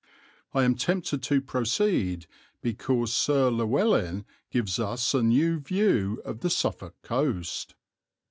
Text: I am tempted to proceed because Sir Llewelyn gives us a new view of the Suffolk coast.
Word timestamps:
I 0.55 0.63
am 0.63 0.73
tempted 0.73 1.21
to 1.21 1.41
proceed 1.41 2.25
because 2.59 3.13
Sir 3.13 3.51
Llewelyn 3.51 4.25
gives 4.49 4.79
us 4.79 5.13
a 5.13 5.21
new 5.21 5.59
view 5.59 6.23
of 6.25 6.39
the 6.39 6.49
Suffolk 6.49 6.95
coast. 7.03 7.75